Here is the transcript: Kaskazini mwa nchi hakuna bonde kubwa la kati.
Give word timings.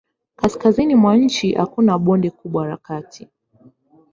Kaskazini 0.35 0.95
mwa 0.95 1.17
nchi 1.17 1.51
hakuna 1.53 1.97
bonde 1.99 2.29
kubwa 2.29 2.67
la 2.67 2.77
kati. 2.77 3.27